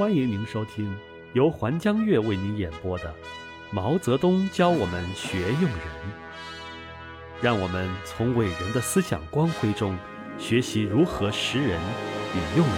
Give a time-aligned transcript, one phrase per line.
[0.00, 0.96] 欢迎您收听
[1.34, 3.04] 由环江月为您演播的
[3.70, 5.70] 《毛泽东教我们学用人》，
[7.42, 9.94] 让我们从伟人的思想光辉中
[10.38, 11.78] 学习如何识人
[12.34, 12.76] 与用人。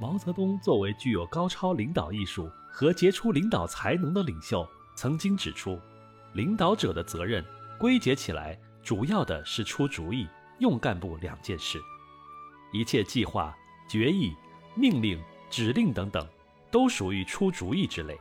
[0.00, 5.78] 毛泽东作为具有高超领导艺术和杰出领导才能的领袖，曾经指出，
[6.32, 7.44] 领导者的责任
[7.78, 10.26] 归结起来，主要的是出主意。
[10.60, 11.82] 用干部两件事，
[12.72, 13.56] 一切计划、
[13.88, 14.34] 决议、
[14.74, 16.26] 命令、指令等等，
[16.70, 18.16] 都属于出主意之类。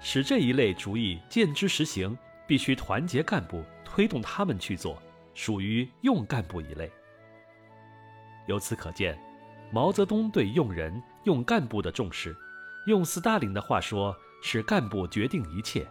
[0.00, 5.00] 使这一类主意见之实行，必须团结干部，推动他们去做，
[5.34, 6.90] 属于用干部一类。
[8.46, 9.18] 由此可见，
[9.72, 12.36] 毛泽东对用人、用干部的重视，
[12.86, 15.86] 用斯大林的话说，是干部决定一切。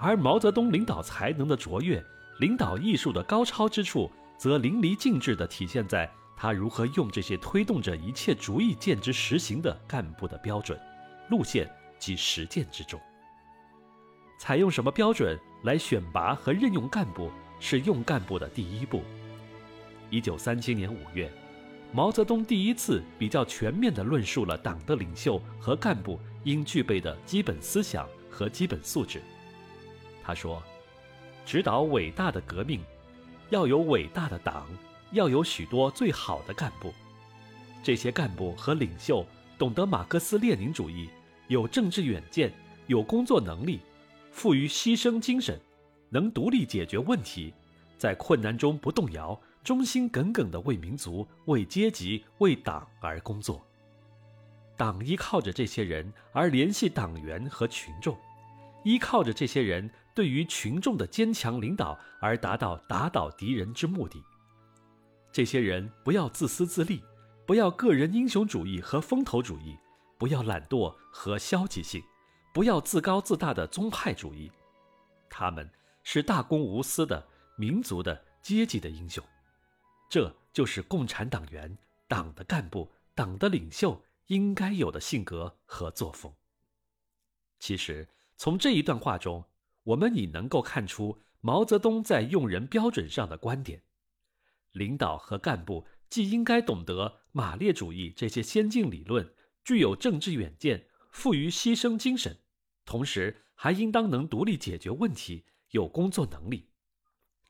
[0.00, 2.04] 而毛泽东领导才能的卓越，
[2.40, 4.10] 领导艺术的高超之处。
[4.38, 10.80] 则淋漓尽致地体现在他如何用这些推动着一切主意见之实行的干部的标准、
[11.28, 12.98] 路线及实践之中。
[14.38, 19.02] 采用什么标准来选拔和任用干部，是用干部的第一步。
[20.10, 21.28] 一九三七年五月，
[21.92, 29.20] 毛泽东第一次比较全面地论述了党的领袖和干部应具备的基本思想和基本素质。
[30.22, 30.62] 他说
[31.44, 32.80] ：“指导伟大的革命。”
[33.50, 34.66] 要有伟大的党，
[35.12, 36.92] 要有许多最好的干部。
[37.82, 39.24] 这些干部和领袖
[39.56, 41.08] 懂得马克思列宁主义，
[41.46, 42.52] 有政治远见，
[42.86, 43.80] 有工作能力，
[44.30, 45.58] 富于牺牲精神，
[46.10, 47.54] 能独立解决问题，
[47.96, 53.64] 在困难中不动摇，忠心耿耿地为民族、为阶级、为党而工作。
[54.76, 58.16] 党依靠着这些人而联系党员和群众。
[58.84, 64.22] 依靠着这些人对于群众的坚强领导而达到打倒敌人之目的。
[65.30, 67.02] 这些人不要自私自利，
[67.46, 69.76] 不要个人英雄主义和风头主义，
[70.16, 72.02] 不要懒惰和消极性，
[72.54, 74.50] 不要自高自大的宗派主义。
[75.28, 75.70] 他们
[76.02, 79.22] 是大公无私的民族的阶级的英雄。
[80.08, 81.76] 这就是共产党员、
[82.08, 86.32] 党的干部、党的领袖应该有的性格和作风。
[87.58, 88.08] 其实。
[88.38, 89.44] 从这一段话中，
[89.82, 93.82] 我们已能够看出毛泽东在用人标准上的观点：
[94.70, 99.34] 领导和干部既应该懂得马列主义这些先进理论，
[99.64, 102.38] 具有政治远见，富于牺牲精神，
[102.84, 106.70] 同时还应当能独立解决问题，有工作能力。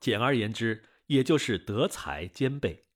[0.01, 2.87] 简而言之，也就是德才兼备。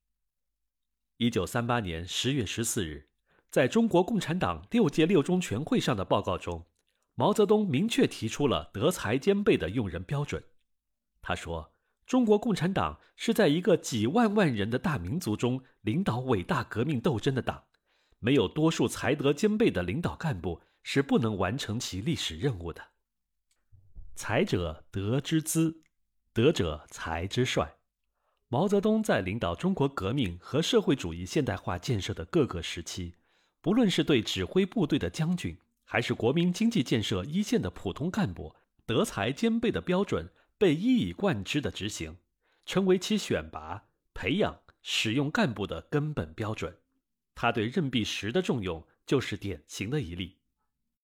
[1.19, 3.11] 一九三八年十月十四日，
[3.51, 6.65] 在中国共产党六届六中全会上的报告中。
[7.15, 10.43] 毛泽东明确提出了德才兼备的用人标准。
[11.21, 11.75] 他说
[12.07, 17.65] ：“中国共产党是在一个几万万人的大民族中领导伟大革命斗争的党，
[18.19, 22.83] 没有多数才德兼备的领导干部是不能完成其历史任务的。
[24.15, 25.83] 才者德之资，
[26.33, 27.77] 德者才之帅。”
[28.49, 33.15] 毛泽东在领导中国革命和社会主义现代化建设的各个时期，
[33.63, 35.57] 不论是对指挥部队的将军，
[35.93, 42.17] 还是国民经济建设一线的普通干部，德才兼备的标准被一以贯之的执行，
[42.65, 46.79] 成为其选拔、培养、使用干部的根本标准。
[47.35, 50.39] 他对任弼时的重用就是典型的一例。